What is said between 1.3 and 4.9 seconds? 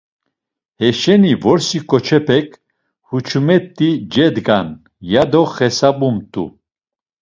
vrosi ǩoçepek huçumet̆i cedgan,